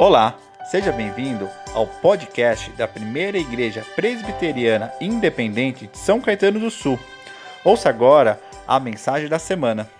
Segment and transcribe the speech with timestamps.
[0.00, 0.38] Olá,
[0.70, 6.96] seja bem-vindo ao podcast da Primeira Igreja Presbiteriana Independente de São Caetano do Sul.
[7.64, 9.90] Ouça agora a mensagem da semana.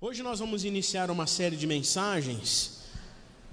[0.00, 2.84] Hoje nós vamos iniciar uma série de mensagens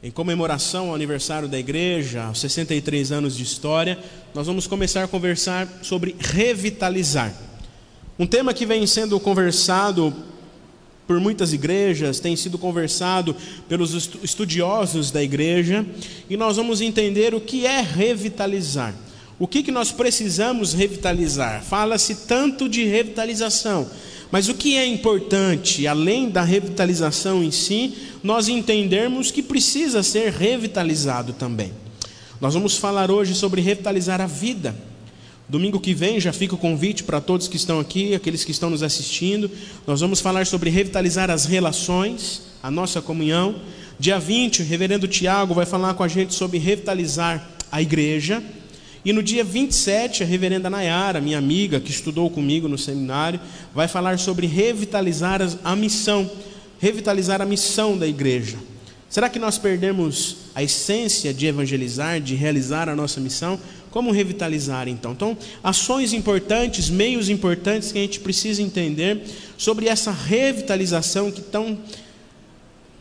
[0.04, 3.98] em comemoração ao aniversário da igreja, aos 63 anos de história.
[4.36, 7.34] Nós vamos começar a conversar sobre revitalizar.
[8.20, 10.29] Um tema que vem sendo conversado
[11.10, 13.36] por muitas igrejas, tem sido conversado
[13.68, 15.84] pelos estudiosos da igreja,
[16.30, 18.94] e nós vamos entender o que é revitalizar.
[19.40, 21.64] O que, que nós precisamos revitalizar?
[21.64, 23.90] Fala-se tanto de revitalização,
[24.32, 30.32] mas o que é importante, além da revitalização em si, nós entendermos que precisa ser
[30.32, 31.74] revitalizado também.
[32.40, 34.76] Nós vamos falar hoje sobre revitalizar a vida.
[35.50, 38.70] Domingo que vem já fica o convite para todos que estão aqui, aqueles que estão
[38.70, 39.50] nos assistindo.
[39.88, 43.56] Nós vamos falar sobre revitalizar as relações, a nossa comunhão.
[43.98, 48.44] Dia 20, o reverendo Tiago vai falar com a gente sobre revitalizar a igreja.
[49.04, 53.40] E no dia 27, a reverenda Nayara, minha amiga que estudou comigo no seminário,
[53.74, 56.30] vai falar sobre revitalizar a missão,
[56.80, 58.58] revitalizar a missão da igreja.
[59.10, 63.60] Será que nós perdemos a essência de evangelizar, de realizar a nossa missão?
[63.92, 65.14] Como revitalizar então?
[65.14, 69.24] Então, ações importantes, meios importantes que a gente precisa entender
[69.58, 71.78] sobre essa revitalização que tão,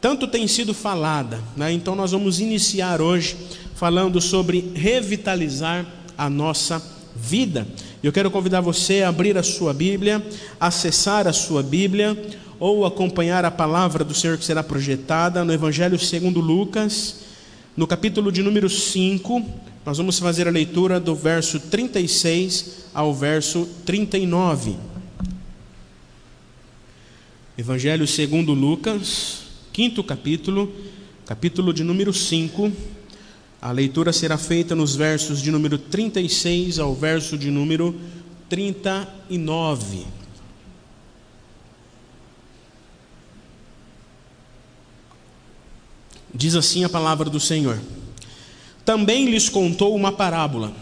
[0.01, 1.41] tanto tem sido falada.
[1.57, 1.73] Né?
[1.73, 3.37] Então, nós vamos iniciar hoje
[3.75, 5.87] falando sobre revitalizar
[6.17, 6.83] a nossa
[7.15, 7.67] vida.
[8.03, 10.25] Eu quero convidar você a abrir a sua Bíblia,
[10.59, 12.17] acessar a sua Bíblia
[12.59, 17.21] ou acompanhar a palavra do Senhor que será projetada no Evangelho segundo Lucas,
[17.77, 19.45] no capítulo de número 5,
[19.89, 24.77] nós vamos fazer a leitura do verso 36 ao verso 39.
[27.57, 30.71] Evangelho segundo Lucas, quinto capítulo,
[31.25, 32.71] capítulo de número 5.
[33.63, 37.99] A leitura será feita nos versos de número 36 ao verso de número
[38.47, 40.05] 39.
[46.35, 47.81] Diz assim a palavra do Senhor.
[48.89, 50.73] Também lhes contou uma parábola.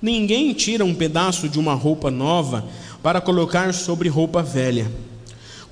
[0.00, 2.64] Ninguém tira um pedaço de uma roupa nova
[3.02, 4.88] para colocar sobre roupa velha.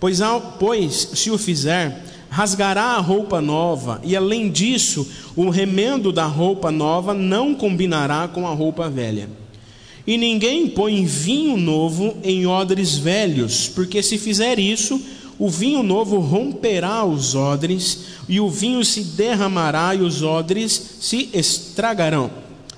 [0.00, 0.18] Pois,
[0.58, 6.72] pois se o fizer, rasgará a roupa nova, e além disso, o remendo da roupa
[6.72, 9.30] nova não combinará com a roupa velha.
[10.04, 15.00] E ninguém põe vinho novo em odres velhos, porque se fizer isso,
[15.42, 21.30] o vinho novo romperá os odres, e o vinho se derramará, e os odres se
[21.34, 22.30] estragarão.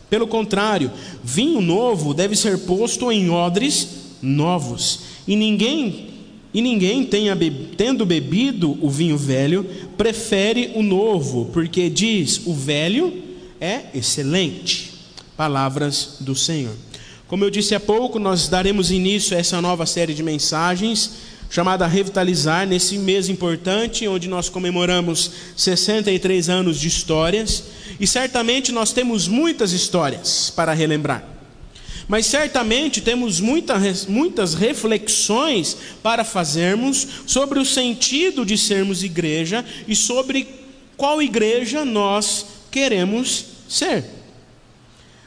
[0.08, 0.90] Pelo contrário,
[1.22, 3.88] vinho novo deve ser posto em odres
[4.22, 6.08] novos, e ninguém
[6.54, 7.36] e ninguém tenha
[7.76, 13.12] tendo bebido o vinho velho, prefere o novo, porque diz: o velho
[13.60, 14.90] é excelente.
[15.36, 16.72] Palavras do Senhor.
[17.28, 21.86] Como eu disse há pouco, nós daremos início a essa nova série de mensagens chamada
[21.86, 27.62] Revitalizar, nesse mês importante, onde nós comemoramos 63 anos de histórias,
[28.00, 31.24] e certamente nós temos muitas histórias para relembrar.
[32.08, 33.76] Mas certamente temos muita,
[34.08, 40.48] muitas reflexões para fazermos sobre o sentido de sermos igreja e sobre
[40.96, 44.04] qual igreja nós queremos ser.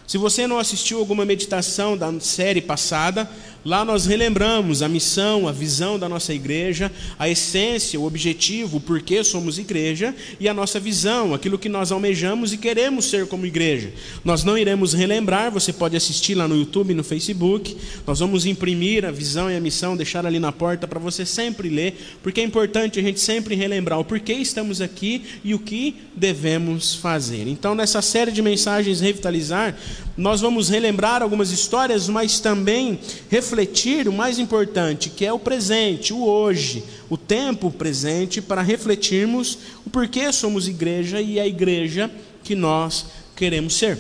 [0.08, 3.30] Se você não assistiu alguma meditação da série passada,
[3.66, 8.82] Lá nós relembramos a missão, a visão da nossa igreja, a essência, o objetivo, o
[8.82, 13.46] porquê somos igreja e a nossa visão, aquilo que nós almejamos e queremos ser como
[13.46, 13.92] igreja.
[14.24, 17.76] Nós não iremos relembrar, você pode assistir lá no YouTube, no Facebook.
[18.06, 21.70] Nós vamos imprimir a visão e a missão, deixar ali na porta para você sempre
[21.70, 25.96] ler, porque é importante a gente sempre relembrar o porquê estamos aqui e o que
[26.16, 27.48] devemos fazer.
[27.48, 29.76] Então, nessa série de mensagens Revitalizar,
[30.18, 36.12] nós vamos relembrar algumas histórias, mas também refletir o mais importante, que é o presente,
[36.12, 42.10] o hoje, o tempo presente, para refletirmos o porquê somos igreja e a igreja
[42.44, 43.06] que nós
[43.36, 44.00] queremos ser.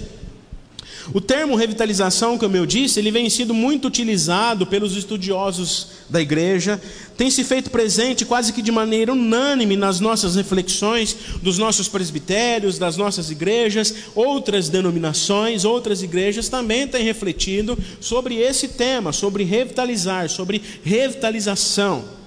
[1.13, 6.81] O termo revitalização, como eu disse, ele vem sendo muito utilizado pelos estudiosos da igreja,
[7.17, 12.77] tem se feito presente quase que de maneira unânime nas nossas reflexões dos nossos presbitérios,
[12.77, 20.29] das nossas igrejas, outras denominações, outras igrejas também têm refletido sobre esse tema, sobre revitalizar,
[20.29, 22.17] sobre revitalização.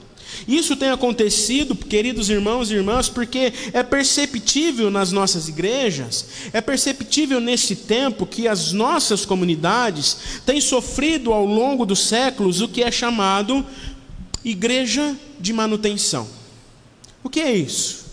[0.47, 7.41] Isso tem acontecido, queridos irmãos e irmãs, porque é perceptível nas nossas igrejas, é perceptível
[7.41, 10.17] nesse tempo que as nossas comunidades
[10.47, 13.65] têm sofrido ao longo dos séculos o que é chamado
[14.45, 16.29] igreja de manutenção.
[17.23, 18.07] O que é isso?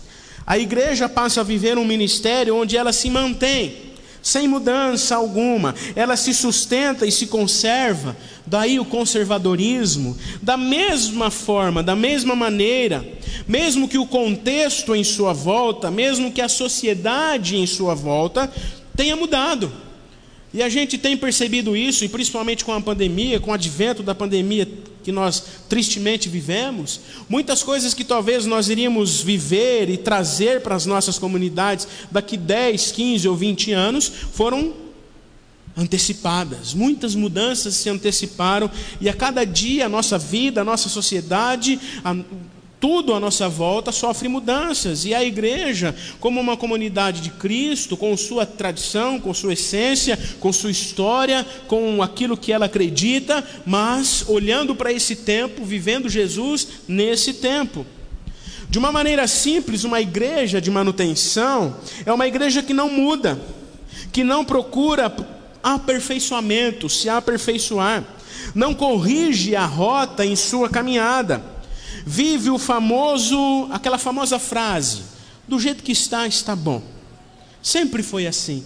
[0.46, 3.88] A igreja passa a viver um ministério onde ela se mantém
[4.22, 8.16] sem mudança alguma, ela se sustenta e se conserva,
[8.46, 13.06] daí o conservadorismo, da mesma forma, da mesma maneira,
[13.46, 18.52] mesmo que o contexto em sua volta, mesmo que a sociedade em sua volta
[18.96, 19.72] tenha mudado.
[20.52, 24.14] E a gente tem percebido isso, e principalmente com a pandemia, com o advento da
[24.14, 24.66] pandemia
[25.08, 27.00] que nós tristemente vivemos,
[27.30, 32.92] muitas coisas que talvez nós iríamos viver e trazer para as nossas comunidades daqui 10,
[32.92, 34.74] 15 ou 20 anos foram
[35.74, 36.74] antecipadas.
[36.74, 38.70] Muitas mudanças se anteciparam
[39.00, 42.14] e a cada dia a nossa vida, a nossa sociedade, a
[42.80, 48.16] tudo à nossa volta sofre mudanças, e a igreja, como uma comunidade de Cristo, com
[48.16, 54.76] sua tradição, com sua essência, com sua história, com aquilo que ela acredita, mas olhando
[54.76, 57.84] para esse tempo, vivendo Jesus nesse tempo.
[58.70, 61.76] De uma maneira simples, uma igreja de manutenção
[62.06, 63.40] é uma igreja que não muda,
[64.12, 65.12] que não procura
[65.62, 68.04] aperfeiçoamento, se aperfeiçoar,
[68.54, 71.57] não corrige a rota em sua caminhada
[72.06, 75.02] vive o famoso, aquela famosa frase:
[75.46, 76.82] do jeito que está, está bom.
[77.62, 78.64] Sempre foi assim.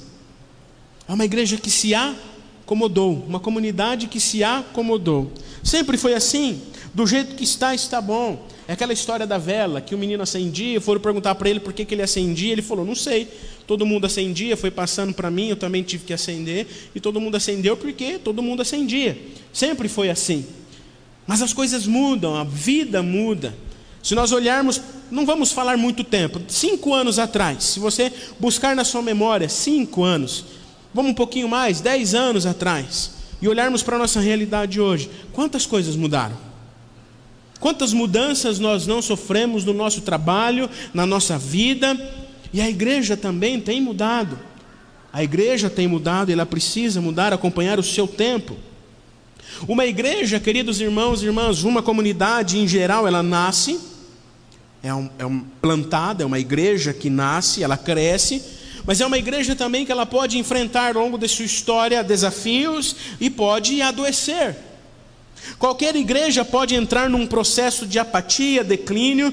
[1.09, 5.33] É uma igreja que se acomodou, uma comunidade que se acomodou.
[5.63, 6.61] Sempre foi assim.
[6.95, 8.47] Do jeito que está, está bom.
[8.69, 11.85] É aquela história da vela que o menino acendia, foram perguntar para ele por que,
[11.85, 13.29] que ele acendia, ele falou: Não sei.
[13.67, 17.37] Todo mundo acendia, foi passando para mim, eu também tive que acender, e todo mundo
[17.37, 19.17] acendeu porque todo mundo acendia.
[19.53, 20.45] Sempre foi assim.
[21.33, 23.55] Mas as coisas mudam, a vida muda.
[24.03, 28.85] Se nós olharmos, não vamos falar muito tempo, cinco anos atrás, se você buscar na
[28.85, 30.45] sua memória, cinco anos,
[30.93, 35.65] vamos um pouquinho mais, dez anos atrás, e olharmos para a nossa realidade hoje, quantas
[35.65, 36.37] coisas mudaram?
[37.59, 41.99] Quantas mudanças nós não sofremos no nosso trabalho, na nossa vida,
[42.53, 44.39] e a igreja também tem mudado.
[45.11, 48.55] A igreja tem mudado ela precisa mudar, acompanhar o seu tempo.
[49.69, 53.79] Uma igreja, queridos irmãos e irmãs, uma comunidade em geral, ela nasce,
[54.83, 58.43] é, um, é um, plantada, é uma igreja que nasce, ela cresce,
[58.85, 62.97] mas é uma igreja também que ela pode enfrentar ao longo de sua história desafios
[63.21, 64.57] e pode adoecer.
[65.59, 69.33] Qualquer igreja pode entrar num processo de apatia, declínio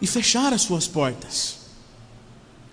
[0.00, 1.56] e fechar as suas portas,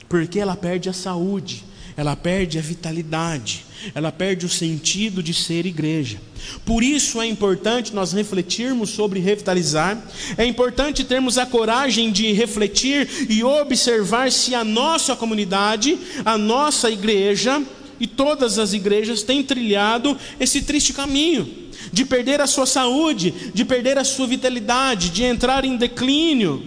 [0.08, 1.64] porque ela perde a saúde,
[1.96, 6.20] ela perde a vitalidade, ela perde o sentido de ser igreja.
[6.66, 10.02] Por isso é importante nós refletirmos sobre revitalizar,
[10.38, 16.90] é importante termos a coragem de refletir e observar se a nossa comunidade, a nossa
[16.90, 17.62] igreja
[18.00, 23.64] e todas as igrejas têm trilhado esse triste caminho de perder a sua saúde, de
[23.64, 26.64] perder a sua vitalidade, de entrar em declínio,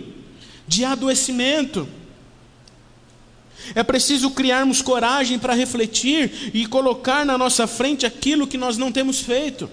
[0.68, 1.88] de adoecimento.
[3.74, 8.92] É preciso criarmos coragem para refletir e colocar na nossa frente aquilo que nós não
[8.92, 9.68] temos feito.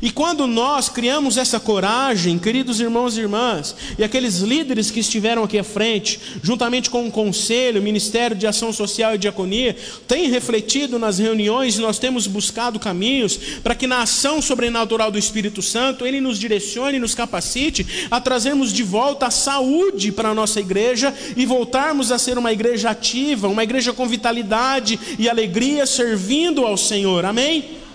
[0.00, 5.44] E quando nós criamos essa coragem, queridos irmãos e irmãs, e aqueles líderes que estiveram
[5.44, 9.76] aqui à frente, juntamente com o conselho, Ministério de Ação Social e Diaconia,
[10.06, 15.18] têm refletido nas reuniões e nós temos buscado caminhos para que na ação sobrenatural do
[15.18, 20.30] Espírito Santo ele nos direcione e nos capacite a trazermos de volta a saúde para
[20.30, 25.28] a nossa igreja e voltarmos a ser uma igreja ativa, uma igreja com vitalidade e
[25.28, 27.24] alegria servindo ao Senhor.
[27.24, 27.87] Amém?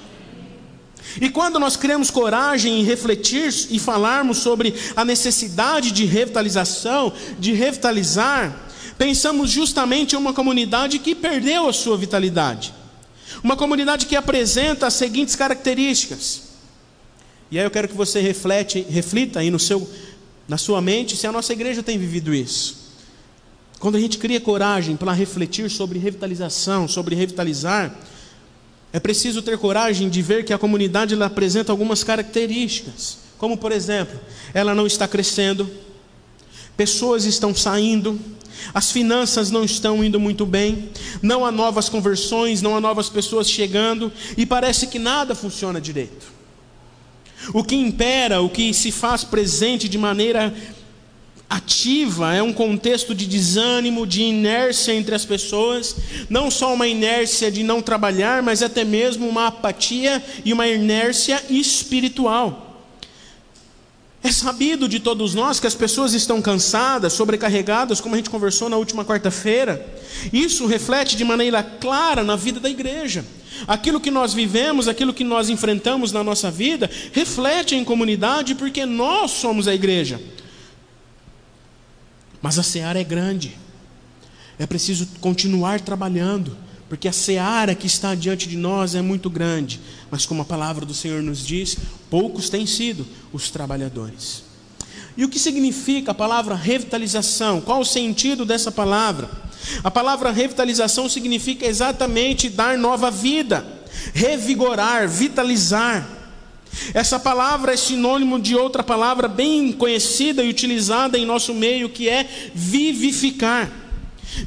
[1.22, 7.53] E quando nós criamos coragem em refletir e falarmos sobre a necessidade de revitalização, de
[7.53, 8.55] revitalizar,
[8.98, 12.74] pensamos justamente em uma comunidade que perdeu a sua vitalidade.
[13.43, 16.43] Uma comunidade que apresenta as seguintes características.
[17.51, 19.88] E aí eu quero que você reflete, reflita aí no seu,
[20.48, 22.84] na sua mente se a nossa igreja tem vivido isso.
[23.79, 27.93] Quando a gente cria coragem para refletir sobre revitalização, sobre revitalizar,
[28.93, 33.71] é preciso ter coragem de ver que a comunidade ela apresenta algumas características, como por
[33.71, 34.19] exemplo,
[34.53, 35.67] ela não está crescendo,
[36.77, 38.19] pessoas estão saindo,
[38.71, 40.89] as finanças não estão indo muito bem,
[41.23, 46.31] não há novas conversões, não há novas pessoas chegando e parece que nada funciona direito.
[47.51, 50.53] O que impera, o que se faz presente de maneira
[51.50, 55.95] ativa, é um contexto de desânimo, de inércia entre as pessoas,
[56.29, 61.43] não só uma inércia de não trabalhar, mas até mesmo uma apatia e uma inércia
[61.50, 62.73] espiritual.
[64.23, 68.69] É sabido de todos nós que as pessoas estão cansadas, sobrecarregadas, como a gente conversou
[68.69, 69.85] na última quarta-feira.
[70.31, 73.25] Isso reflete de maneira clara na vida da igreja.
[73.67, 78.85] Aquilo que nós vivemos, aquilo que nós enfrentamos na nossa vida, reflete em comunidade porque
[78.85, 80.21] nós somos a igreja.
[82.43, 83.57] Mas a seara é grande.
[84.59, 86.57] É preciso continuar trabalhando,
[86.89, 89.79] porque a seara que está diante de nós é muito grande.
[90.12, 91.77] Mas como a palavra do Senhor nos diz,
[92.09, 94.43] poucos têm sido os trabalhadores.
[95.15, 97.62] E o que significa a palavra revitalização?
[97.62, 99.29] Qual o sentido dessa palavra?
[99.81, 103.65] A palavra revitalização significa exatamente dar nova vida,
[104.13, 106.22] revigorar, vitalizar.
[106.93, 112.09] Essa palavra é sinônimo de outra palavra bem conhecida e utilizada em nosso meio, que
[112.09, 113.69] é vivificar.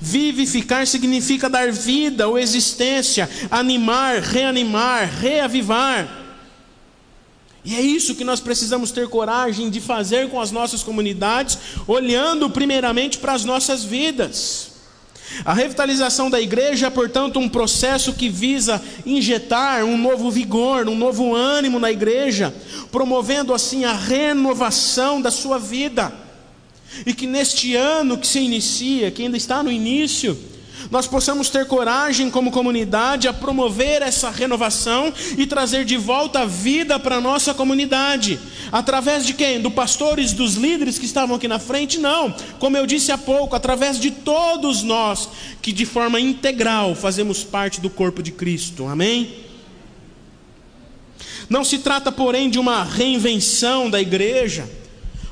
[0.00, 6.25] Vivificar significa dar vida ou existência, animar, reanimar, reavivar.
[7.64, 12.49] E é isso que nós precisamos ter coragem de fazer com as nossas comunidades, olhando
[12.49, 14.75] primeiramente para as nossas vidas.
[15.45, 20.97] A revitalização da igreja é, portanto, um processo que visa injetar um novo vigor, um
[20.97, 22.54] novo ânimo na igreja,
[22.90, 26.12] promovendo assim a renovação da sua vida.
[27.04, 30.38] E que neste ano que se inicia, que ainda está no início,
[30.90, 36.47] nós possamos ter coragem como comunidade a promover essa renovação e trazer de volta a
[36.47, 38.38] vida para a nossa comunidade.
[38.71, 39.61] Através de quem?
[39.61, 41.99] Do pastores, dos líderes que estavam aqui na frente?
[41.99, 42.35] Não.
[42.59, 45.28] Como eu disse há pouco, através de todos nós
[45.61, 48.87] que de forma integral fazemos parte do corpo de Cristo.
[48.87, 49.35] Amém?
[51.49, 54.68] Não se trata, porém, de uma reinvenção da igreja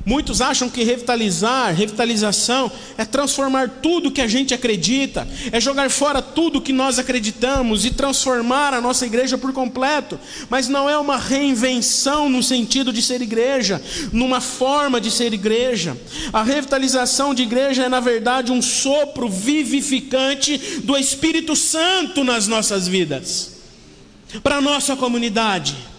[0.06, 6.20] Muitos acham que revitalizar, revitalização, é transformar tudo que a gente acredita, é jogar fora
[6.20, 10.20] tudo que nós acreditamos e transformar a nossa igreja por completo.
[10.50, 13.80] Mas não é uma reinvenção no sentido de ser igreja,
[14.12, 15.96] numa forma de ser igreja.
[16.32, 22.86] A revitalização de igreja é, na verdade, um sopro vivificante do Espírito Santo nas nossas
[22.86, 23.52] vidas,
[24.42, 25.93] para a nossa comunidade.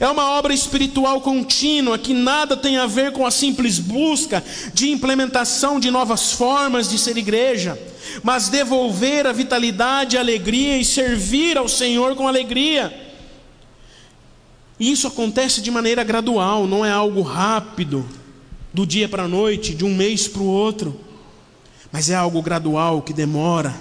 [0.00, 4.90] É uma obra espiritual contínua que nada tem a ver com a simples busca de
[4.90, 7.78] implementação de novas formas de ser igreja,
[8.22, 13.12] mas devolver a vitalidade, a alegria e servir ao Senhor com alegria.
[14.80, 18.08] E isso acontece de maneira gradual, não é algo rápido,
[18.72, 20.98] do dia para a noite, de um mês para o outro,
[21.90, 23.78] mas é algo gradual que demora,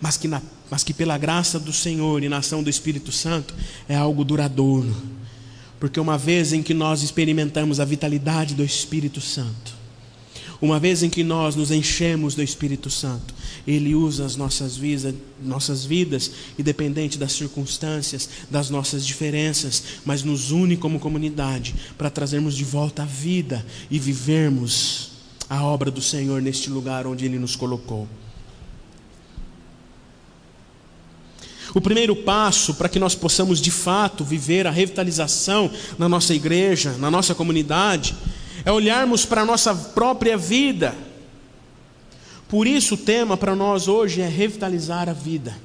[0.00, 3.54] mas que na mas que pela graça do Senhor e na ação do Espírito Santo
[3.88, 4.94] é algo duradouro.
[5.78, 9.74] Porque uma vez em que nós experimentamos a vitalidade do Espírito Santo,
[10.60, 13.34] uma vez em que nós nos enchemos do Espírito Santo,
[13.66, 20.50] Ele usa as nossas vidas, nossas vidas, independente das circunstâncias, das nossas diferenças, mas nos
[20.50, 25.10] une como comunidade para trazermos de volta a vida e vivermos
[25.50, 28.08] a obra do Senhor neste lugar onde Ele nos colocou.
[31.74, 36.92] O primeiro passo para que nós possamos de fato viver a revitalização na nossa igreja,
[36.98, 38.14] na nossa comunidade,
[38.64, 40.94] é olharmos para a nossa própria vida.
[42.48, 45.56] Por isso, o tema para nós hoje é revitalizar a vida.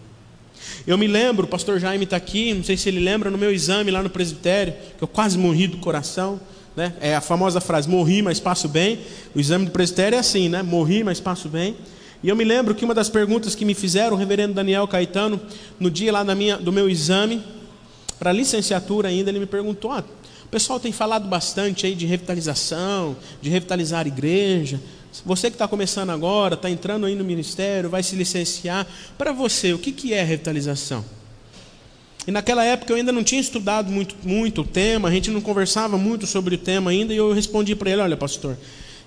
[0.87, 3.53] Eu me lembro, o pastor Jaime está aqui, não sei se ele lembra, no meu
[3.53, 6.41] exame lá no presbitério, que eu quase morri do coração.
[6.75, 6.93] Né?
[6.99, 8.99] É a famosa frase: morri, mas passo bem.
[9.35, 10.63] O exame do presbitério é assim, né?
[10.63, 11.75] Morri, mas passo bem.
[12.21, 15.39] E eu me lembro que uma das perguntas que me fizeram, o reverendo Daniel Caetano,
[15.79, 17.41] no dia lá minha, do meu exame,
[18.17, 20.03] para licenciatura ainda, ele me perguntou: ah,
[20.43, 24.81] o pessoal tem falado bastante aí de revitalização, de revitalizar a igreja.
[25.25, 28.85] Você que está começando agora, está entrando aí no ministério, vai se licenciar.
[29.17, 31.03] Para você, o que, que é revitalização?
[32.27, 35.41] E naquela época eu ainda não tinha estudado muito, muito o tema, a gente não
[35.41, 38.57] conversava muito sobre o tema ainda, e eu respondi para ele: olha, pastor,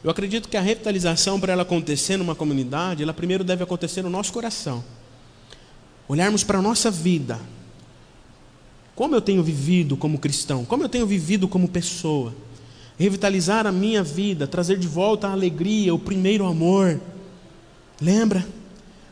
[0.05, 4.11] eu acredito que a revitalização, para ela acontecer numa comunidade, ela primeiro deve acontecer no
[4.11, 4.83] nosso coração.
[6.09, 7.39] Olharmos para a nossa vida.
[8.97, 10.65] Como eu tenho vivido como cristão?
[10.65, 12.35] Como eu tenho vivido como pessoa?
[12.99, 17.01] Revitalizar a minha vida, trazer de volta a alegria, o primeiro amor.
[18.01, 18.45] Lembra?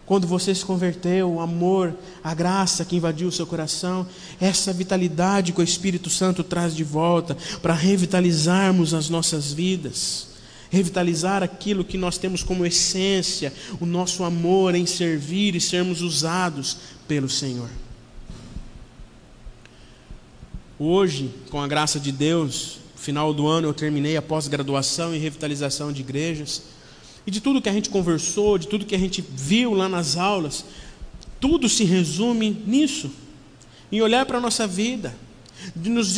[0.04, 4.04] Quando você se converteu, o amor, a graça que invadiu o seu coração,
[4.40, 10.29] essa vitalidade que o Espírito Santo traz de volta para revitalizarmos as nossas vidas
[10.71, 16.77] revitalizar aquilo que nós temos como essência, o nosso amor em servir e sermos usados
[17.09, 17.69] pelo Senhor.
[20.79, 25.93] Hoje, com a graça de Deus, final do ano eu terminei a pós-graduação em revitalização
[25.93, 26.62] de igrejas.
[27.27, 30.17] E de tudo que a gente conversou, de tudo que a gente viu lá nas
[30.17, 30.65] aulas,
[31.39, 33.11] tudo se resume nisso,
[33.91, 35.15] em olhar para a nossa vida,
[35.75, 36.15] de nos,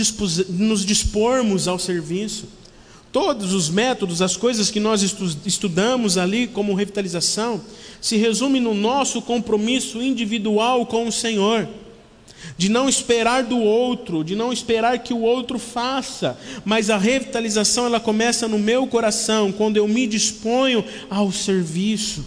[0.49, 2.47] nos dispormos ao serviço
[3.13, 5.03] Todos os métodos, as coisas que nós
[5.45, 7.61] estudamos ali como revitalização,
[8.01, 11.69] se resume no nosso compromisso individual com o Senhor.
[12.57, 17.87] de não esperar do outro, de não esperar que o outro faça, mas a revitalização
[17.87, 22.25] ela começa no meu coração, quando eu me disponho ao serviço.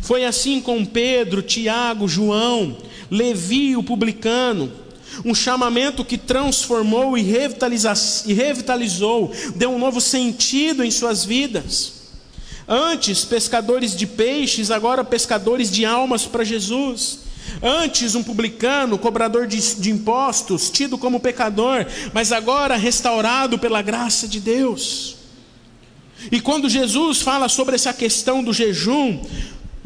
[0.00, 2.76] Foi assim com Pedro, Tiago, João,
[3.10, 4.72] Levi, o publicano.
[5.24, 11.92] Um chamamento que transformou e, e revitalizou, deu um novo sentido em suas vidas.
[12.68, 17.20] Antes, pescadores de peixes, agora pescadores de almas para Jesus.
[17.62, 24.26] Antes, um publicano, cobrador de, de, impostos, tido como pecador, mas agora restaurado pela graça
[24.26, 25.16] de Deus.
[26.30, 29.22] E quando Jesus fala sobre essa questão do jejum,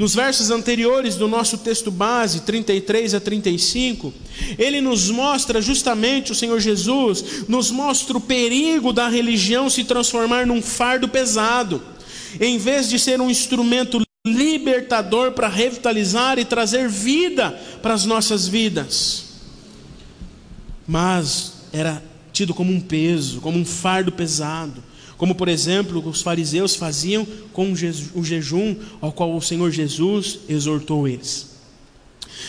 [0.00, 4.14] nos versos anteriores do nosso texto base, 33 a 35,
[4.56, 10.46] ele nos mostra justamente, o Senhor Jesus, nos mostra o perigo da religião se transformar
[10.46, 11.82] num fardo pesado,
[12.40, 17.50] em vez de ser um instrumento libertador para revitalizar e trazer vida
[17.82, 19.24] para as nossas vidas.
[20.88, 22.02] Mas era
[22.32, 24.82] tido como um peso, como um fardo pesado
[25.20, 27.70] como por exemplo os fariseus faziam com
[28.14, 31.46] o jejum ao qual o Senhor Jesus exortou eles.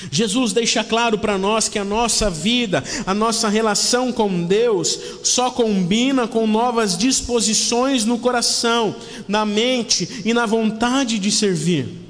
[0.09, 5.51] Jesus deixa claro para nós que a nossa vida, a nossa relação com Deus, só
[5.51, 8.95] combina com novas disposições no coração,
[9.27, 12.00] na mente e na vontade de servir.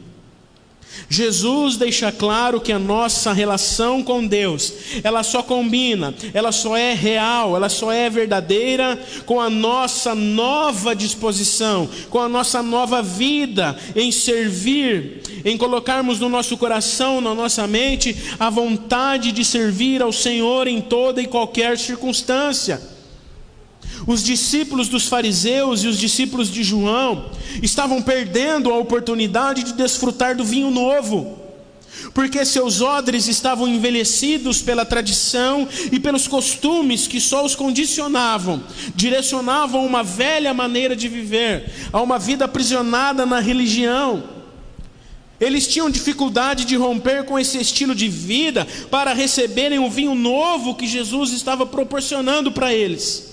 [1.10, 6.94] Jesus deixa claro que a nossa relação com Deus, ela só combina, ela só é
[6.94, 13.78] real, ela só é verdadeira com a nossa nova disposição, com a nossa nova vida
[13.96, 20.12] em servir, em colocarmos no nosso coração, na nossa mente, a vontade de servir ao
[20.12, 22.91] Senhor em toda e qualquer circunstância.
[24.08, 27.32] Os discípulos dos fariseus e os discípulos de João
[27.62, 31.38] estavam perdendo a oportunidade de desfrutar do vinho novo,
[32.14, 38.64] porque seus odres estavam envelhecidos pela tradição e pelos costumes que só os condicionavam,
[38.96, 44.24] direcionavam uma velha maneira de viver, a uma vida aprisionada na religião.
[45.40, 50.76] Eles tinham dificuldade de romper com esse estilo de vida para receberem o vinho novo
[50.76, 53.31] que Jesus estava proporcionando para eles.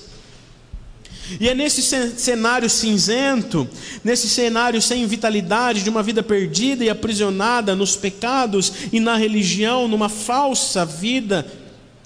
[1.40, 3.68] E é nesse cenário cinzento,
[4.02, 9.86] nesse cenário sem vitalidade, de uma vida perdida e aprisionada nos pecados e na religião,
[9.88, 11.46] numa falsa vida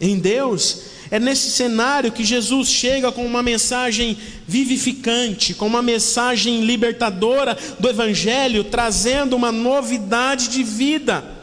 [0.00, 4.16] em Deus, é nesse cenário que Jesus chega com uma mensagem
[4.48, 11.41] vivificante, com uma mensagem libertadora do Evangelho, trazendo uma novidade de vida.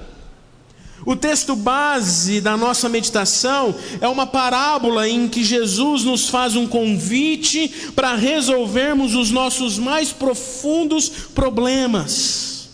[1.10, 6.68] O texto base da nossa meditação é uma parábola em que Jesus nos faz um
[6.68, 12.70] convite para resolvermos os nossos mais profundos problemas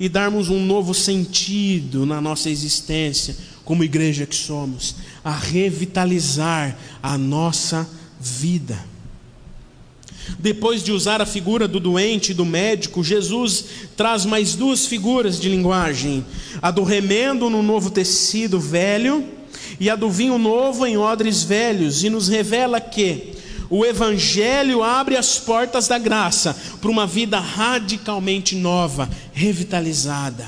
[0.00, 7.16] e darmos um novo sentido na nossa existência, como igreja que somos, a revitalizar a
[7.16, 7.88] nossa
[8.18, 8.76] vida.
[10.38, 13.64] Depois de usar a figura do doente e do médico, Jesus
[13.96, 16.24] traz mais duas figuras de linguagem:
[16.60, 19.24] a do remendo no novo tecido velho
[19.78, 23.32] e a do vinho novo em odres velhos, e nos revela que
[23.70, 30.46] o Evangelho abre as portas da graça para uma vida radicalmente nova, revitalizada.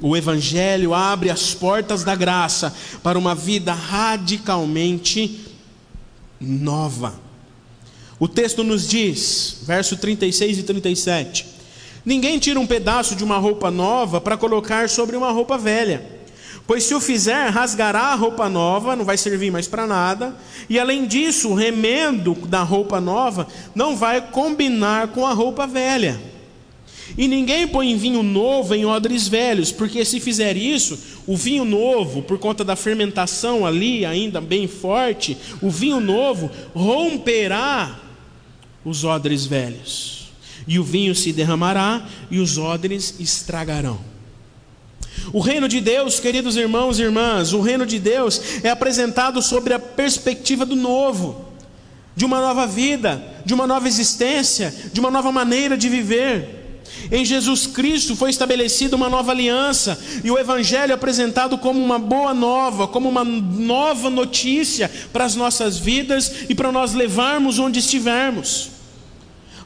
[0.00, 5.46] O Evangelho abre as portas da graça para uma vida radicalmente
[6.40, 7.29] nova.
[8.20, 11.46] O texto nos diz, verso 36 e 37,
[12.04, 16.20] Ninguém tira um pedaço de uma roupa nova para colocar sobre uma roupa velha.
[16.66, 20.36] Pois se o fizer, rasgará a roupa nova, não vai servir mais para nada,
[20.68, 26.20] e além disso, o remendo da roupa nova não vai combinar com a roupa velha.
[27.18, 32.22] E ninguém põe vinho novo em odres velhos, porque se fizer isso, o vinho novo,
[32.22, 38.09] por conta da fermentação ali ainda bem forte, o vinho novo romperá
[38.84, 40.32] os odres velhos,
[40.66, 44.00] e o vinho se derramará, e os odres estragarão.
[45.32, 49.74] O reino de Deus, queridos irmãos e irmãs, o reino de Deus é apresentado sobre
[49.74, 51.44] a perspectiva do novo,
[52.16, 56.59] de uma nova vida, de uma nova existência, de uma nova maneira de viver.
[57.10, 61.98] Em Jesus Cristo foi estabelecida uma nova aliança e o Evangelho é apresentado como uma
[61.98, 67.78] boa nova, como uma nova notícia para as nossas vidas e para nós levarmos onde
[67.78, 68.70] estivermos.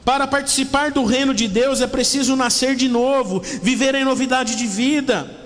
[0.03, 4.67] Para participar do reino de Deus é preciso nascer de novo, viver em novidade de
[4.67, 5.44] vida.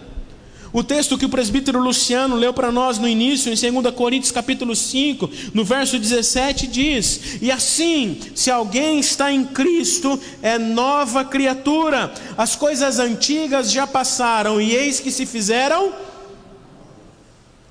[0.71, 4.75] O texto que o presbítero Luciano leu para nós no início, em 2 Coríntios capítulo
[4.75, 12.13] 5, no verso 17, diz: E assim, se alguém está em Cristo, é nova criatura,
[12.37, 15.91] as coisas antigas já passaram, e eis que se fizeram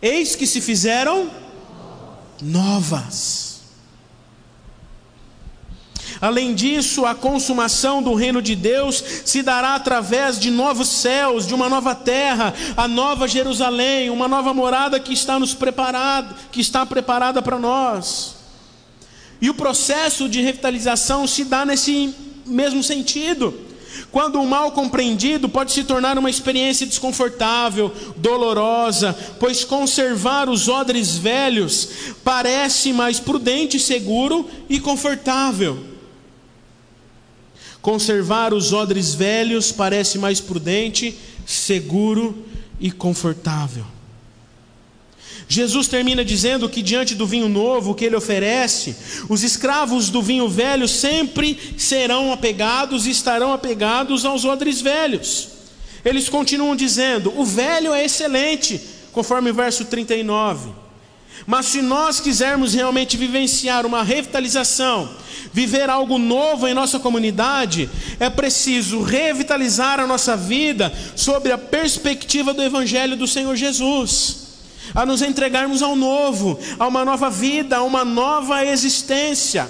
[0.00, 1.30] eis que se fizeram
[2.40, 3.47] novas.
[6.20, 11.54] Além disso, a consumação do reino de Deus se dará através de novos céus, de
[11.54, 16.84] uma nova terra, a nova Jerusalém, uma nova morada que está nos preparada, que está
[16.84, 18.36] preparada para nós.
[19.40, 22.12] E o processo de revitalização se dá nesse
[22.44, 23.54] mesmo sentido.
[24.10, 31.16] Quando o mal compreendido pode se tornar uma experiência desconfortável, dolorosa, pois conservar os odres
[31.16, 31.88] velhos
[32.24, 35.97] parece mais prudente, seguro e confortável.
[37.88, 42.44] Conservar os odres velhos parece mais prudente, seguro
[42.78, 43.82] e confortável.
[45.48, 48.94] Jesus termina dizendo que diante do vinho novo que ele oferece,
[49.26, 55.48] os escravos do vinho velho sempre serão apegados e estarão apegados aos odres velhos.
[56.04, 58.78] Eles continuam dizendo: o velho é excelente,
[59.12, 60.87] conforme o verso 39.
[61.46, 65.08] Mas se nós quisermos realmente vivenciar uma revitalização,
[65.52, 67.88] viver algo novo em nossa comunidade,
[68.20, 74.48] é preciso revitalizar a nossa vida sob a perspectiva do Evangelho do Senhor Jesus
[74.94, 79.68] a nos entregarmos ao novo, a uma nova vida, a uma nova existência.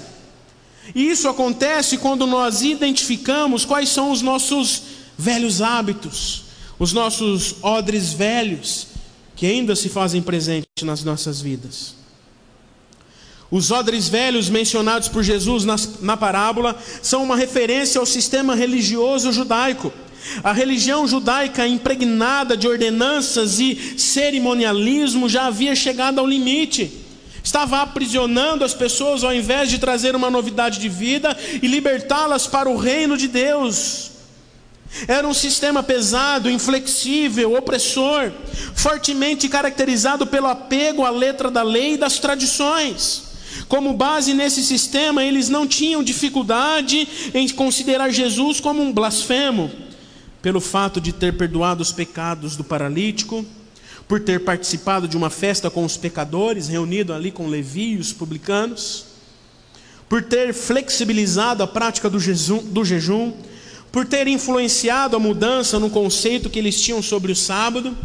[0.95, 4.83] E isso acontece quando nós identificamos quais são os nossos
[5.17, 6.43] velhos hábitos,
[6.79, 8.87] os nossos odres velhos,
[9.39, 11.95] que ainda se fazem presente nas nossas vidas.
[13.49, 19.31] Os odres velhos mencionados por Jesus na, na parábola são uma referência ao sistema religioso
[19.31, 19.93] judaico
[20.43, 26.91] a religião judaica, impregnada de ordenanças e cerimonialismo, já havia chegado ao limite.
[27.41, 32.69] Estava aprisionando as pessoas ao invés de trazer uma novidade de vida e libertá-las para
[32.69, 34.08] o reino de Deus.
[35.07, 38.31] Era um sistema pesado, inflexível, opressor,
[38.73, 43.29] fortemente caracterizado pelo apego à letra da lei e das tradições.
[43.67, 49.71] Como base nesse sistema, eles não tinham dificuldade em considerar Jesus como um blasfemo
[50.41, 53.45] pelo fato de ter perdoado os pecados do paralítico,
[54.07, 58.11] por ter participado de uma festa com os pecadores, reunido ali com Levi e os
[58.11, 59.05] publicanos,
[60.07, 63.33] por ter flexibilizado a prática do do jejum,
[63.91, 67.95] por ter influenciado a mudança no conceito que eles tinham sobre o sábado,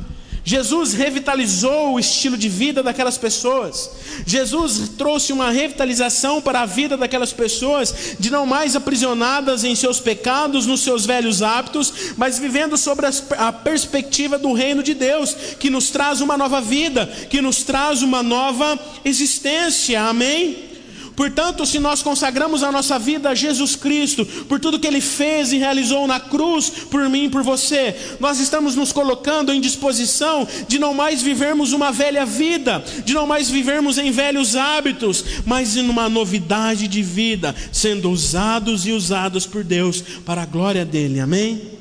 [0.46, 3.90] Jesus revitalizou o estilo de vida daquelas pessoas.
[4.26, 10.00] Jesus trouxe uma revitalização para a vida daquelas pessoas, de não mais aprisionadas em seus
[10.00, 13.06] pecados, nos seus velhos hábitos, mas vivendo sobre
[13.38, 18.02] a perspectiva do reino de Deus, que nos traz uma nova vida, que nos traz
[18.02, 20.02] uma nova existência.
[20.02, 20.73] Amém?
[21.16, 25.52] Portanto, se nós consagramos a nossa vida a Jesus Cristo, por tudo que Ele fez
[25.52, 30.46] e realizou na cruz, por mim e por você, nós estamos nos colocando em disposição
[30.66, 35.76] de não mais vivermos uma velha vida, de não mais vivermos em velhos hábitos, mas
[35.76, 41.20] em uma novidade de vida, sendo usados e usados por Deus para a glória dEle,
[41.20, 41.74] amém?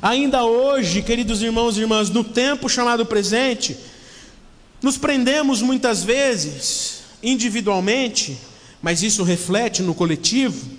[0.00, 3.76] Ainda hoje, queridos irmãos e irmãs, no tempo chamado presente,
[4.80, 8.38] nos prendemos muitas vezes individualmente,
[8.82, 10.70] mas isso reflete no coletivo,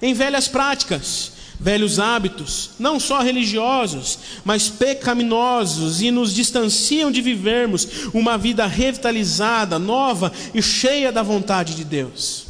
[0.00, 7.86] em velhas práticas, velhos hábitos, não só religiosos, mas pecaminosos e nos distanciam de vivermos
[8.14, 12.46] uma vida revitalizada, nova e cheia da vontade de Deus.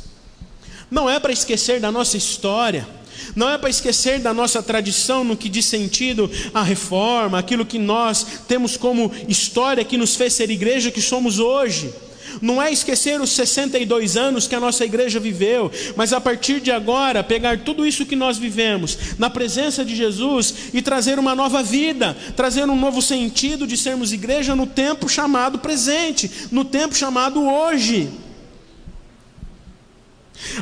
[0.90, 2.86] Não é para esquecer da nossa história,
[3.34, 7.78] não é para esquecer da nossa tradição no que diz sentido à reforma, aquilo que
[7.78, 11.92] nós temos como história que nos fez ser igreja que somos hoje
[12.40, 16.70] não é esquecer os 62 anos que a nossa igreja viveu, mas a partir de
[16.70, 21.62] agora pegar tudo isso que nós vivemos na presença de Jesus e trazer uma nova
[21.62, 27.42] vida, trazer um novo sentido de sermos igreja no tempo chamado presente, no tempo chamado
[27.44, 28.10] hoje.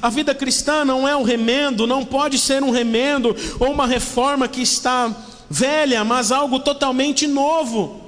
[0.02, 4.48] A vida cristã não é um remendo, não pode ser um remendo ou uma reforma
[4.48, 5.14] que está
[5.48, 8.08] velha, mas algo totalmente novo.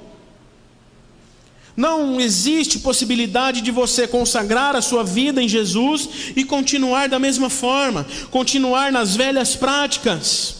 [1.81, 7.49] Não existe possibilidade de você consagrar a sua vida em Jesus e continuar da mesma
[7.49, 10.57] forma, continuar nas velhas práticas.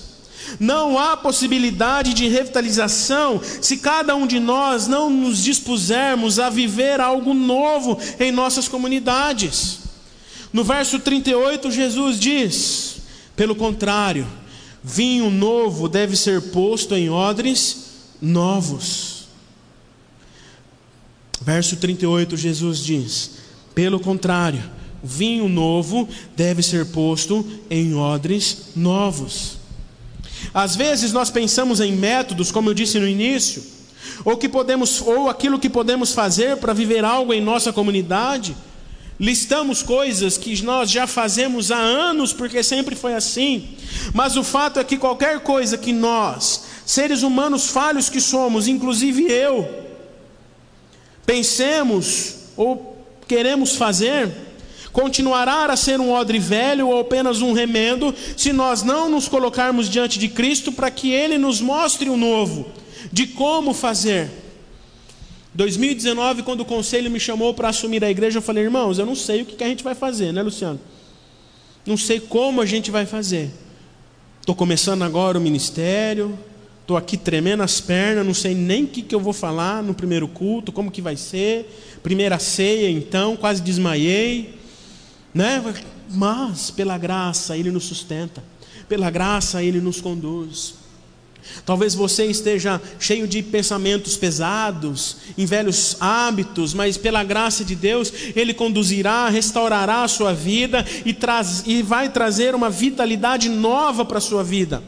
[0.59, 6.99] Não há possibilidade de revitalização se cada um de nós não nos dispusermos a viver
[6.99, 9.77] algo novo em nossas comunidades.
[10.51, 12.95] No verso 38, Jesus diz:
[13.35, 14.25] pelo contrário,
[14.83, 19.10] vinho novo deve ser posto em odres novos.
[21.41, 23.31] Verso 38, Jesus diz:
[23.73, 24.63] Pelo contrário,
[25.03, 29.57] vinho novo deve ser posto em odres novos.
[30.53, 33.63] Às vezes nós pensamos em métodos, como eu disse no início,
[34.23, 38.55] ou que podemos ou aquilo que podemos fazer para viver algo em nossa comunidade.
[39.19, 43.69] Listamos coisas que nós já fazemos há anos, porque sempre foi assim.
[44.13, 49.31] Mas o fato é que qualquer coisa que nós, seres humanos falhos que somos, inclusive
[49.31, 49.80] eu,
[51.25, 54.29] pensemos ou queremos fazer,
[54.91, 59.89] continuará a ser um odre velho ou apenas um remendo, se nós não nos colocarmos
[59.89, 62.67] diante de Cristo para que Ele nos mostre o novo,
[63.11, 64.29] de como fazer.
[65.53, 69.15] 2019, quando o conselho me chamou para assumir a igreja, eu falei, irmãos, eu não
[69.15, 70.79] sei o que a gente vai fazer, né, Luciano?
[71.85, 73.49] Não sei como a gente vai fazer.
[74.39, 76.37] Estou começando agora o ministério,
[76.91, 79.93] estou aqui tremendo as pernas, não sei nem o que, que eu vou falar no
[79.93, 81.99] primeiro culto, como que vai ser.
[82.03, 84.55] Primeira ceia, então, quase desmaiei.
[85.33, 85.63] Né?
[86.09, 88.43] Mas, pela graça, Ele nos sustenta,
[88.89, 90.73] pela graça, Ele nos conduz.
[91.65, 98.11] Talvez você esteja cheio de pensamentos pesados, em velhos hábitos, mas pela graça de Deus,
[98.35, 104.17] Ele conduzirá, restaurará a sua vida e, traz, e vai trazer uma vitalidade nova para
[104.17, 104.83] a sua vida.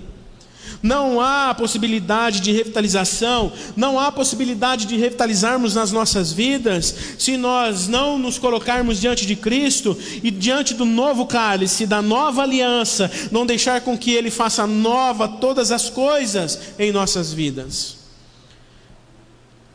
[0.83, 7.87] Não há possibilidade de revitalização, não há possibilidade de revitalizarmos nas nossas vidas se nós
[7.87, 13.45] não nos colocarmos diante de Cristo e diante do novo cálice, da nova aliança, não
[13.45, 17.95] deixar com que Ele faça nova todas as coisas em nossas vidas.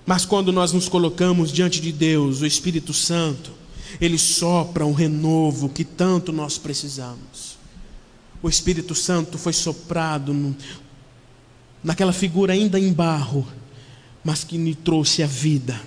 [0.04, 3.50] Mas quando nós nos colocamos diante de Deus, o Espírito Santo,
[3.98, 7.56] Ele sopra um renovo que tanto nós precisamos.
[8.42, 10.34] O Espírito Santo foi soprado
[11.82, 13.46] naquela figura ainda em barro,
[14.24, 15.80] mas que me trouxe a vida.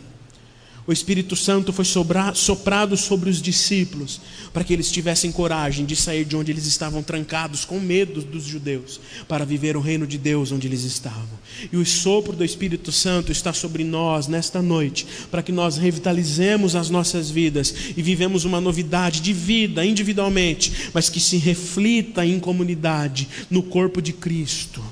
[0.87, 4.19] O Espírito Santo foi soprado sobre os discípulos,
[4.51, 8.43] para que eles tivessem coragem de sair de onde eles estavam trancados, com medo dos
[8.45, 11.39] judeus, para viver o reino de Deus onde eles estavam.
[11.71, 16.75] E o sopro do Espírito Santo está sobre nós nesta noite, para que nós revitalizemos
[16.75, 22.39] as nossas vidas e vivemos uma novidade de vida individualmente, mas que se reflita em
[22.39, 24.83] comunidade, no corpo de Cristo.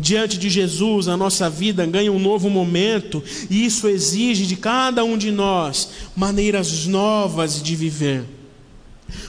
[0.00, 5.02] Diante de Jesus, a nossa vida ganha um novo momento, e isso exige de cada
[5.02, 8.24] um de nós maneiras novas de viver,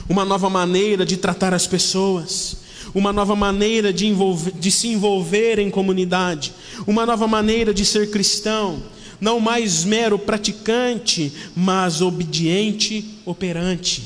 [0.08, 2.58] uma nova maneira de tratar as pessoas,
[2.94, 6.52] uma nova maneira de, envolver, de se envolver em comunidade,
[6.86, 8.80] uma nova maneira de ser cristão,
[9.20, 14.04] não mais mero praticante, mas obediente, operante,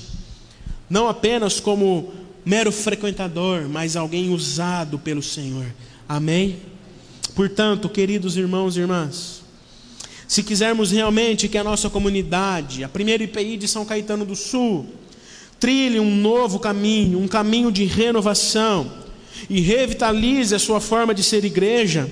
[0.88, 2.10] não apenas como
[2.42, 5.66] mero frequentador, mas alguém usado pelo Senhor.
[6.08, 6.56] Amém?
[7.34, 9.42] Portanto, queridos irmãos e irmãs,
[10.28, 14.86] se quisermos realmente que a nossa comunidade, a primeira IPI de São Caetano do Sul,
[15.58, 18.90] trilhe um novo caminho, um caminho de renovação
[19.48, 22.10] e revitalize a sua forma de ser igreja,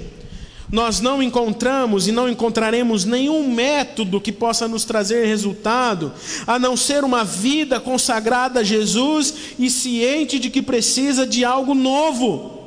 [0.71, 6.13] nós não encontramos e não encontraremos nenhum método que possa nos trazer resultado,
[6.47, 11.75] a não ser uma vida consagrada a Jesus e ciente de que precisa de algo
[11.75, 12.62] novo.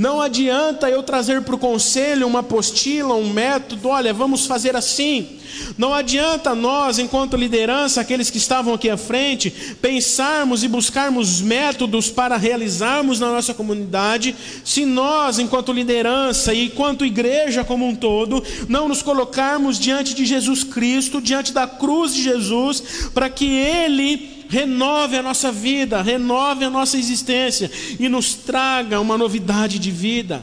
[0.00, 5.28] Não adianta eu trazer para o conselho uma apostila, um método, olha, vamos fazer assim.
[5.76, 9.50] Não adianta nós, enquanto liderança, aqueles que estavam aqui à frente,
[9.82, 14.34] pensarmos e buscarmos métodos para realizarmos na nossa comunidade,
[14.64, 20.24] se nós, enquanto liderança e enquanto igreja como um todo, não nos colocarmos diante de
[20.24, 26.64] Jesus Cristo, diante da cruz de Jesus, para que Ele renove a nossa vida, renove
[26.64, 30.42] a nossa existência e nos traga uma novidade de vida.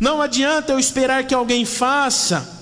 [0.00, 2.60] Não adianta eu esperar que alguém faça,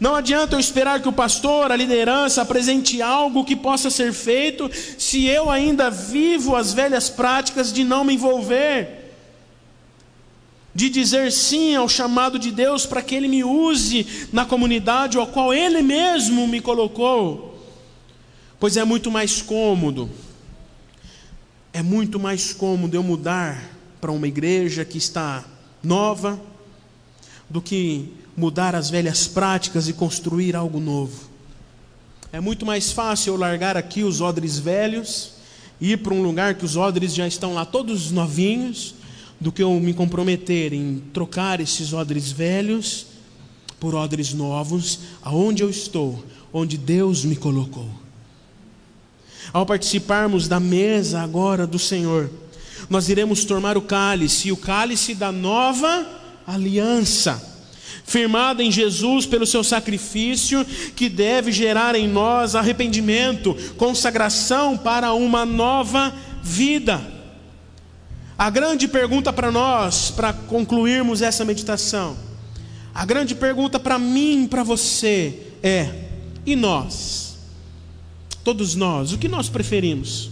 [0.00, 4.70] não adianta eu esperar que o pastor, a liderança, apresente algo que possa ser feito,
[4.96, 9.12] se eu ainda vivo as velhas práticas de não me envolver,
[10.74, 15.26] de dizer sim ao chamado de Deus para que Ele me use na comunidade ao
[15.26, 17.47] qual Ele mesmo me colocou.
[18.60, 20.10] Pois é muito mais cômodo,
[21.72, 25.44] é muito mais cômodo eu mudar para uma igreja que está
[25.80, 26.40] nova,
[27.48, 31.28] do que mudar as velhas práticas e construir algo novo.
[32.32, 35.34] É muito mais fácil eu largar aqui os odres velhos
[35.80, 38.96] ir para um lugar que os odres já estão lá todos novinhos,
[39.40, 43.06] do que eu me comprometer em trocar esses odres velhos
[43.78, 47.88] por odres novos, aonde eu estou, onde Deus me colocou
[49.52, 52.30] ao participarmos da mesa agora do Senhor,
[52.88, 56.06] nós iremos tomar o cálice, o cálice da nova
[56.46, 57.42] aliança,
[58.04, 60.64] firmada em Jesus pelo seu sacrifício,
[60.96, 67.00] que deve gerar em nós arrependimento, consagração para uma nova vida.
[68.38, 72.16] A grande pergunta para nós, para concluirmos essa meditação:
[72.94, 75.90] A grande pergunta para mim para você é:
[76.46, 77.27] e nós?
[78.48, 80.30] Todos nós, o que nós preferimos?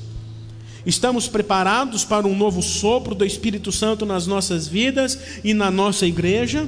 [0.86, 6.06] Estamos preparados para um novo sopro do Espírito Santo nas nossas vidas e na nossa
[6.06, 6.66] igreja?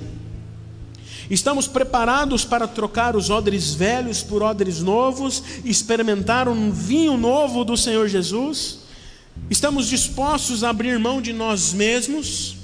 [1.31, 7.79] Estamos preparados para trocar os odres velhos por odres novos, experimentar um vinho novo do
[7.79, 8.81] Senhor Jesus?
[9.49, 12.57] Estamos dispostos a abrir mão de nós mesmos?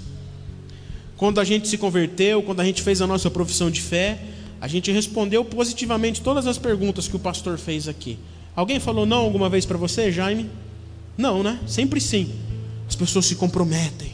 [1.16, 4.20] Quando a gente se converteu, quando a gente fez a nossa profissão de fé,
[4.60, 8.18] a gente respondeu positivamente todas as perguntas que o pastor fez aqui.
[8.54, 10.48] Alguém falou não alguma vez para você, Jaime?
[11.16, 11.60] Não, né?
[11.66, 12.32] Sempre sim.
[12.88, 14.12] As pessoas se comprometem.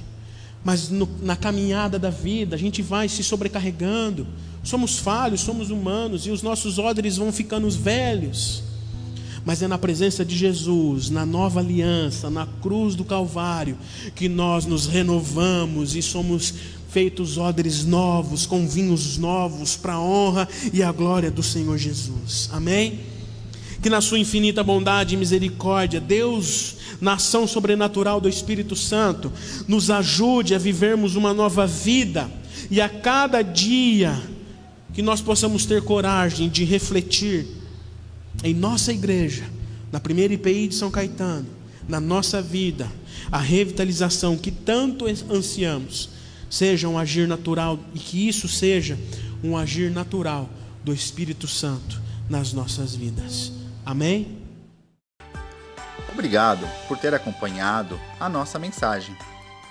[0.65, 4.27] Mas no, na caminhada da vida, a gente vai se sobrecarregando.
[4.63, 8.63] Somos falhos, somos humanos e os nossos odres vão ficando velhos.
[9.45, 13.77] Mas é na presença de Jesus, na nova aliança, na cruz do Calvário,
[14.15, 16.55] que nós nos renovamos e somos
[16.91, 22.51] feitos odres novos, com vinhos novos, para a honra e a glória do Senhor Jesus.
[22.53, 23.01] Amém?
[23.83, 29.33] Que na Sua infinita bondade e misericórdia, Deus na ação sobrenatural do Espírito Santo,
[29.67, 32.31] nos ajude a vivermos uma nova vida
[32.71, 34.21] e a cada dia
[34.93, 37.47] que nós possamos ter coragem de refletir
[38.43, 39.45] em nossa igreja,
[39.93, 41.47] na primeira IPI de São Caetano,
[41.89, 42.91] na nossa vida,
[43.31, 46.11] a revitalização que tanto ansiamos,
[46.49, 48.99] seja um agir natural e que isso seja
[49.43, 50.49] um agir natural
[50.85, 53.60] do Espírito Santo nas nossas vidas.
[53.91, 54.41] Amém?
[56.13, 59.17] Obrigado por ter acompanhado a nossa mensagem.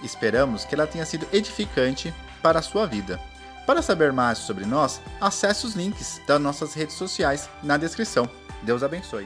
[0.04, 3.18] Esperamos que ela tenha sido edificante para a sua vida.
[3.66, 8.30] Para saber mais sobre nós, acesse os links das nossas redes sociais na descrição.
[8.62, 9.26] Deus abençoe.